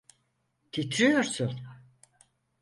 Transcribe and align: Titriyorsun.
Titriyorsun. 0.71 1.59